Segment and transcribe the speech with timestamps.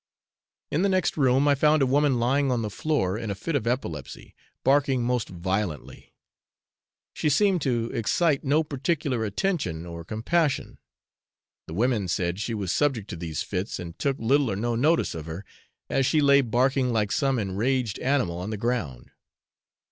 [0.71, 3.55] In the next room I found a woman lying on the floor in a fit
[3.55, 6.15] of epilepsy, barking most violently.
[7.13, 10.79] She seemed to excite no particular attention or compassion;
[11.67, 15.13] the women said she was subject to these fits, and took little or no notice
[15.13, 15.45] of her,
[15.87, 19.11] as she lay barking like some enraged animal on the ground.